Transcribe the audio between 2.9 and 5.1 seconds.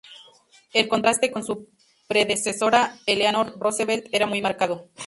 Eleanor Roosevelt era muy marcado.